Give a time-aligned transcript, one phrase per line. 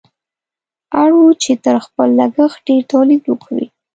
[1.01, 3.65] اړ وو چې تر خپل لګښت ډېر تولید وکړي.